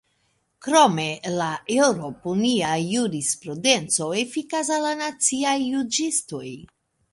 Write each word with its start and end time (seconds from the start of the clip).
Krome, 0.67 1.03
la 1.33 1.49
eŭropunia 1.75 2.71
jurisprudenco 2.87 4.09
efikas 4.25 4.75
al 4.79 4.85
la 4.89 4.97
naciaj 5.05 5.57
juĝistoj. 5.69 6.45